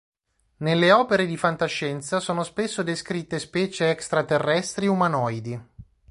[0.57, 5.61] Nelle opere di fantascienza sono spesso descritte specie extraterrestri umanoidi.